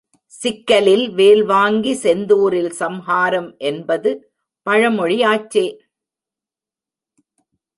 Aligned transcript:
சிக்கலில் 0.25 1.09
வேல் 1.09 1.43
வாங்கி 1.43 1.93
செந்தூரில் 1.93 2.71
சம்ஹாரம் 2.71 3.55
என்பது 3.57 4.11
பழமொழியாச்சே. 4.67 5.65